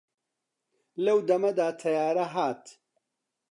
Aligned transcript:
لەو 1.03 1.19
دەمەدا 1.29 1.67
تەیارە 1.81 2.25
هات 2.33 2.63